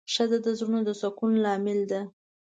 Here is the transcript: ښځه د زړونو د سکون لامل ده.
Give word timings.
ښځه 0.13 0.37
د 0.45 0.47
زړونو 0.57 0.79
د 0.87 0.89
سکون 1.01 1.31
لامل 1.43 1.79
ده. 1.91 2.01